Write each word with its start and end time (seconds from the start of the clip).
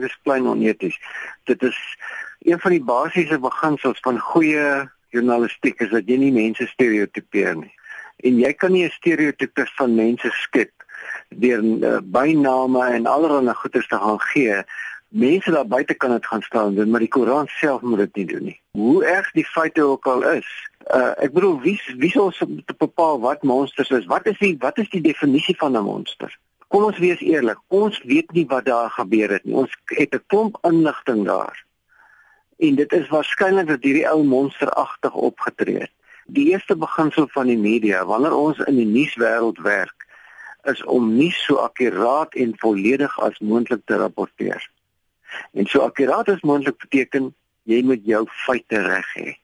Dit 0.00 0.10
is 0.10 0.18
klein 0.24 0.48
oneties. 0.48 0.96
Dit 1.44 1.62
is 1.62 1.78
een 2.48 2.60
van 2.60 2.76
die 2.76 2.84
basiese 2.84 3.38
beginsels 3.38 4.00
van 4.06 4.18
goeie 4.32 4.88
journalistiek 5.12 5.80
is 5.84 5.90
dat 5.92 6.08
jy 6.08 6.16
nie 6.22 6.32
mense 6.32 6.66
stereotipeer 6.72 7.56
nie. 7.56 7.74
En 8.24 8.38
jy 8.38 8.52
kan 8.52 8.72
nie 8.72 8.84
'n 8.84 8.96
stereotipe 8.96 9.66
van 9.76 9.94
mense 9.94 10.30
skep 10.30 10.72
deur 11.28 11.62
uh, 11.62 11.98
byname 12.04 12.84
en 12.96 13.06
allerlei 13.06 13.54
goeders 13.54 13.88
te 13.88 13.96
gaan 13.96 14.20
gee 14.20 14.64
mense 15.10 15.50
daar 15.50 15.66
buite 15.66 15.94
kan 15.94 16.10
dit 16.10 16.26
gaan 16.26 16.42
staan 16.42 16.74
doen, 16.74 16.90
maar 16.90 17.00
die 17.00 17.08
Koran 17.08 17.46
self 17.46 17.80
moet 17.80 17.98
dit 17.98 18.16
nie 18.16 18.26
doen 18.26 18.44
nie. 18.44 18.60
Hoe 18.70 19.04
erg 19.04 19.30
die 19.32 19.44
feite 19.44 19.82
ook 19.82 20.06
al 20.06 20.22
is. 20.22 20.50
Uh 20.86 21.10
ek 21.18 21.32
bedoel 21.32 21.60
wie 21.60 21.80
wie 21.98 22.10
sou 22.10 22.30
bepaal 22.78 23.20
wat 23.20 23.42
monsters 23.42 23.90
is? 23.90 24.06
Wat 24.06 24.26
is 24.26 24.38
die 24.38 24.56
wat 24.58 24.78
is 24.78 24.88
die 24.90 25.00
definisie 25.00 25.56
van 25.56 25.76
'n 25.76 25.84
monster? 25.84 26.38
Kom 26.70 26.84
ons 26.86 26.98
wees 27.02 27.18
eerlik. 27.26 27.58
Ons 27.74 27.96
weet 28.06 28.30
nie 28.36 28.44
wat 28.46 28.68
daar 28.68 28.92
gebeur 28.94 29.32
het 29.34 29.44
nie. 29.44 29.56
Ons 29.58 29.72
het 29.86 30.14
'n 30.14 30.22
klomp 30.26 30.58
inligting 30.62 31.24
daar. 31.26 31.64
En 32.58 32.74
dit 32.74 32.92
is 32.92 33.08
waarskynlik 33.08 33.66
dat 33.66 33.82
hierdie 33.82 34.06
ou 34.10 34.22
monsteragtig 34.24 35.14
opgetree 35.14 35.78
het. 35.78 35.92
Die 36.26 36.50
eerste 36.50 36.76
beginsel 36.76 37.26
van 37.28 37.46
die 37.46 37.58
media 37.58 38.04
wanneer 38.04 38.36
ons 38.36 38.58
in 38.58 38.76
die 38.76 38.86
nuuswêreld 38.86 39.58
werk 39.58 40.06
is 40.62 40.84
om 40.84 41.16
nie 41.16 41.32
so 41.32 41.56
akkuraat 41.56 42.34
en 42.34 42.52
volledig 42.58 43.20
as 43.20 43.38
moontlik 43.38 43.80
te 43.84 43.96
rapporteer. 43.96 44.70
En 45.52 45.66
so 45.66 45.80
akkuraat 45.80 46.28
as 46.28 46.40
moontlik 46.40 46.78
beteken 46.78 47.34
jy 47.62 47.82
moet 47.82 48.04
jou 48.04 48.26
feite 48.46 48.82
reg 48.82 49.14
hê. 49.14 49.34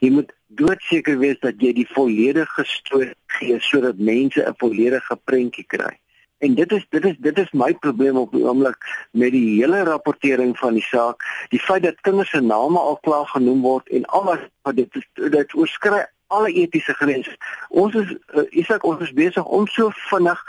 Jy 0.00 0.10
moet 0.10 0.32
doodseker 0.46 1.18
wees 1.18 1.40
dat 1.40 1.60
jy 1.60 1.72
die 1.72 1.88
volledige 1.92 2.64
storie 2.64 3.12
gee 3.26 3.60
sodat 3.60 3.98
mense 3.98 4.40
'n 4.40 4.54
volledige 4.56 5.16
prentjie 5.24 5.66
kry. 5.66 5.98
En 6.38 6.54
dit 6.54 6.72
is 6.72 6.86
dit 6.90 7.04
is 7.04 7.16
dit 7.18 7.38
is 7.38 7.52
my 7.52 7.74
probleem 7.74 8.16
op 8.16 8.32
die 8.32 8.44
oomblik 8.44 8.76
met 9.10 9.32
die 9.32 9.60
hele 9.60 9.82
rapportering 9.82 10.58
van 10.58 10.74
die 10.74 10.82
saak, 10.82 11.22
die 11.48 11.60
feit 11.60 11.82
dat 11.82 12.00
kinders 12.00 12.30
se 12.30 12.40
name 12.40 12.78
al 12.78 12.98
klaar 13.06 13.26
genoem 13.26 13.62
word 13.62 13.88
en 13.88 14.04
alles 14.04 14.42
wat 14.62 14.76
dit 14.76 15.06
dit 15.14 15.54
oorskry 15.54 16.04
alle 16.26 16.52
etiese 16.52 16.94
grense. 16.94 17.36
Ons 17.68 17.94
is 17.94 18.12
uh, 18.34 18.44
Isak 18.50 18.84
ons 18.84 19.00
is 19.04 19.12
besig 19.12 19.44
om 19.44 19.66
so 19.70 19.90
vinnig 20.10 20.40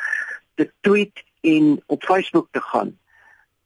te 0.55 0.69
tweet 0.87 1.23
en 1.45 1.75
op 1.85 2.03
Facebook 2.03 2.47
te 2.51 2.61
gaan 2.61 2.95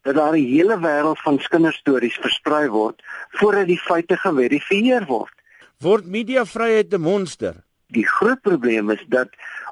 dat 0.02 0.16
daar 0.16 0.38
'n 0.38 0.52
hele 0.56 0.80
wêreld 0.80 1.20
van 1.22 1.38
kinderstories 1.38 2.18
versprei 2.22 2.68
word 2.70 3.04
voordat 3.30 3.68
die 3.68 3.80
feite 3.80 4.18
geverifieer 4.18 5.06
word. 5.06 5.34
Word 5.78 6.06
mediavryheid 6.06 6.94
'n 6.94 7.02
monster? 7.02 7.56
Die 7.88 8.08
groot 8.08 8.42
probleem 8.42 8.90
is 8.90 9.06
dat 9.08 9.30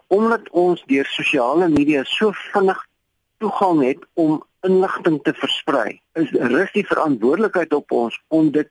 omdat 0.08 0.50
ons 0.50 0.84
deur 0.88 1.06
sosiale 1.06 1.68
media 1.70 2.04
so 2.08 2.32
vinnig 2.52 2.80
toegang 3.38 3.84
het 3.84 4.06
om 4.14 4.40
inligting 4.66 5.20
te 5.24 5.34
versprei, 5.38 6.00
is 6.14 6.32
rus 6.32 6.72
die 6.74 6.86
verantwoordelikheid 6.88 7.74
op 7.74 7.92
ons 7.92 8.18
om 8.28 8.52
dit 8.52 8.70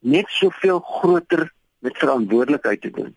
net 0.00 0.28
soveel 0.28 0.80
groter 0.80 1.48
met 1.84 1.98
verantwoordelikheid 1.98 2.80
te 2.80 2.90
doen. 2.90 3.14